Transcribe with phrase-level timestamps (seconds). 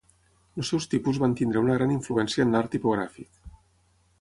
[0.61, 3.53] Els seus tipus van tenir una gran influència en l'art tipogràfic.